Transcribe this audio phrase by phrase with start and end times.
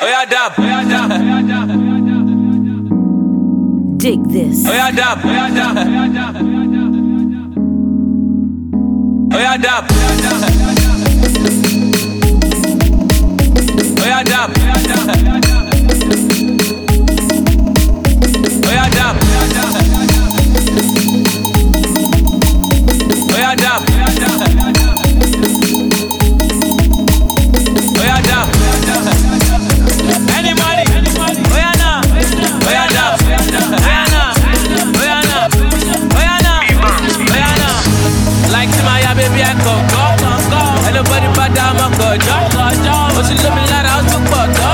[0.00, 0.30] Dab.
[0.30, 0.56] Dab.
[3.98, 4.64] Dig this.
[4.64, 4.96] Dab.
[4.96, 5.22] Dab.
[5.22, 5.74] Dab.
[9.60, 9.60] Dab.
[9.62, 9.84] Dab.
[14.26, 14.50] Dab.
[23.58, 23.89] Dab.
[39.20, 40.02] Baby, I go go
[40.48, 40.60] go.
[40.88, 42.96] Anybody but I'm a go jo go jo.
[43.12, 44.70] But you love me like I was put go.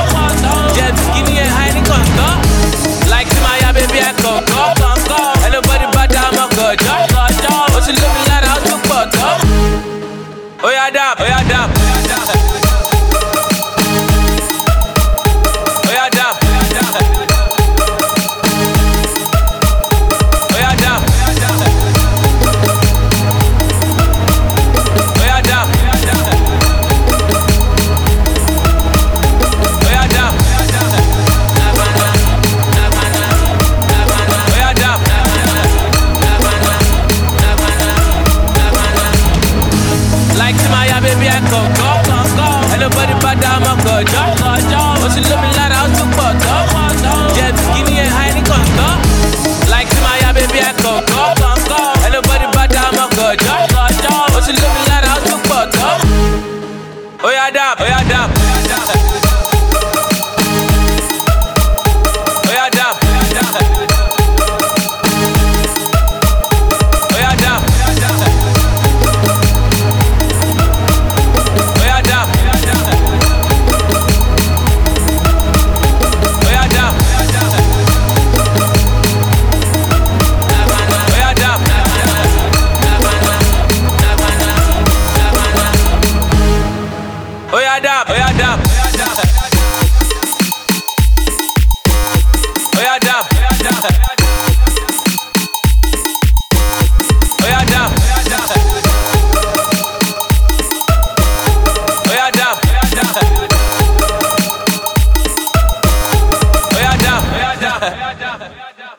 [0.79, 2.29] Jet skinny and high go go.
[3.11, 5.19] Like to my baby, I go go go go.
[5.43, 7.55] Anybody but I'm a go jo go jo.
[7.75, 9.39] But you love me like I was put oh,
[10.63, 10.67] go.
[10.67, 11.19] Oh yeah, dab.
[11.19, 11.76] Oh yeah, dab.
[40.47, 42.47] Like to my baby, I go go go go.
[42.71, 44.85] Anybody but I'm a go jo go jo.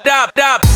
[0.03, 0.33] Dab.
[0.35, 0.66] Dab.